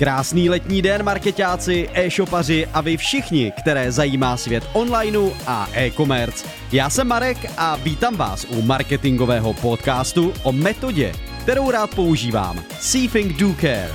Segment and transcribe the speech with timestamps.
[0.00, 6.48] Krásný letní den, marketáci, e-shopaři a vy všichni, které zajímá svět onlineu a e-commerce.
[6.72, 12.62] Já jsem Marek a vítám vás u marketingového podcastu o metodě, kterou rád používám.
[12.78, 13.90] See Think Do Care.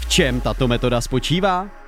[0.00, 1.81] V čem tato metoda spočívá?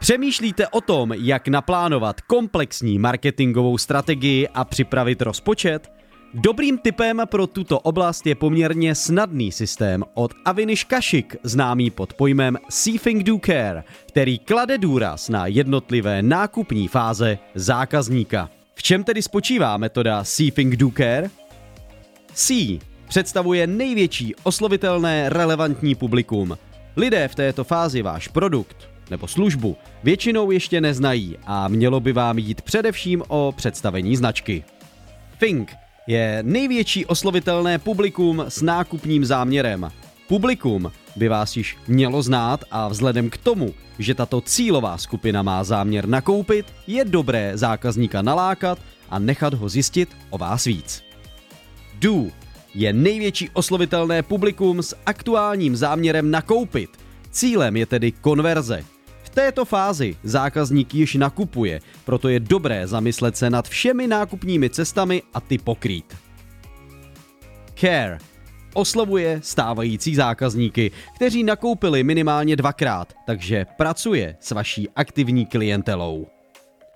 [0.00, 5.92] Přemýšlíte o tom, jak naplánovat komplexní marketingovou strategii a připravit rozpočet?
[6.34, 12.58] Dobrým typem pro tuto oblast je poměrně snadný systém od Avinish Kashik, známý pod pojmem
[12.68, 18.50] See Think Do Care, který klade důraz na jednotlivé nákupní fáze zákazníka.
[18.74, 21.30] V čem tedy spočívá metoda See Think Do Care?
[22.32, 26.58] C představuje největší oslovitelné relevantní publikum.
[26.96, 32.38] Lidé v této fázi váš produkt, nebo službu většinou ještě neznají a mělo by vám
[32.38, 34.64] jít především o představení značky.
[35.38, 35.72] Think
[36.06, 39.90] je největší oslovitelné publikum s nákupním záměrem.
[40.28, 45.64] Publikum by vás již mělo znát a vzhledem k tomu, že tato cílová skupina má
[45.64, 48.78] záměr nakoupit, je dobré zákazníka nalákat
[49.10, 51.02] a nechat ho zjistit o vás víc.
[51.98, 52.24] Do
[52.74, 56.90] je největší oslovitelné publikum s aktuálním záměrem nakoupit.
[57.30, 58.84] Cílem je tedy konverze,
[59.34, 65.40] této fázi zákazník již nakupuje, proto je dobré zamyslet se nad všemi nákupními cestami a
[65.40, 66.16] ty pokrýt.
[67.74, 68.18] Care
[68.74, 76.26] oslovuje stávající zákazníky, kteří nakoupili minimálně dvakrát, takže pracuje s vaší aktivní klientelou.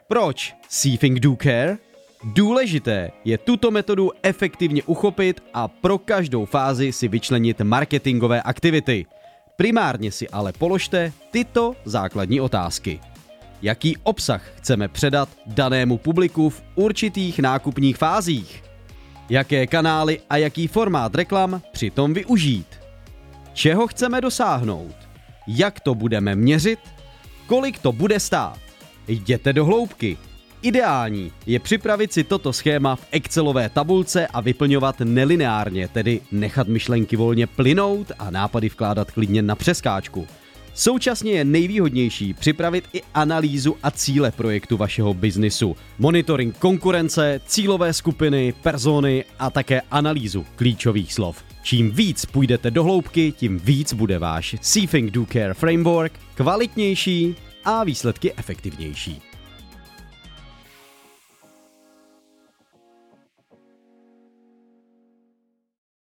[0.09, 1.79] Proč See Think Do Care?
[2.25, 9.07] Důležité je tuto metodu efektivně uchopit a pro každou fázi si vyčlenit marketingové aktivity–
[9.59, 13.01] Primárně si ale položte tyto základní otázky.
[13.63, 18.63] Jaký obsah chceme předat danému publiku v určitých nákupních fázích?
[19.31, 22.67] Jaké kanály a jaký formát reklam přitom využít?
[23.53, 24.95] Čeho chceme dosáhnout?
[25.47, 26.79] Jak to budeme měřit?
[27.47, 28.59] Kolik to bude stát?
[29.09, 30.17] Jděte do hloubky
[30.63, 37.17] Ideální je připravit si toto schéma v Excelové tabulce a vyplňovat nelineárně, tedy nechat myšlenky
[37.17, 40.27] volně plynout a nápady vkládat klidně na přeskáčku.
[40.75, 48.55] Současně je nejvýhodnější připravit i analýzu a cíle projektu vašeho biznisu, monitoring konkurence, cílové skupiny,
[48.63, 51.45] persony a také analýzu klíčových slov.
[51.63, 57.35] Čím víc půjdete do hloubky, tím víc bude váš See Think Do Care framework kvalitnější
[57.65, 59.28] a výsledky efektivnější.